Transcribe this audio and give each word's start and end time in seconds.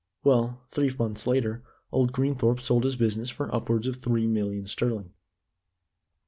Well, 0.23 0.63
three 0.69 0.89
months 0.97 1.27
later, 1.27 1.61
old 1.91 2.11
Greenthorpe 2.11 2.59
sold 2.59 2.85
his 2.85 2.95
business 2.95 3.29
for 3.29 3.53
upwards 3.53 3.85
of 3.87 3.97
three 3.97 4.25
million 4.25 4.65
sterling. 4.65 5.13